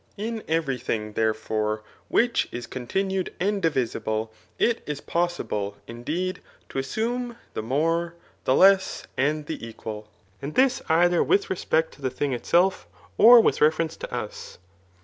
[0.17, 7.37] In every thing, therefore, which is continued and divisible, it is possible, indeed, to assume
[7.53, 10.07] the more, the less, and the equal;
[10.41, 12.87] and this either widi respect to the thing itself,
[13.19, 14.57] or with reference to us.